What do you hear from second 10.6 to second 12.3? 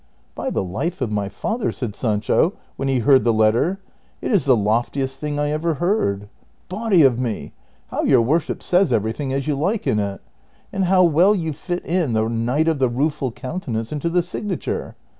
And how well you fit in' The